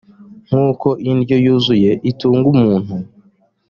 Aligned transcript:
nk’uko 0.47 0.87
indyo 1.09 1.35
yuzuyeitunga 1.45 2.45
umuntu 2.55 2.93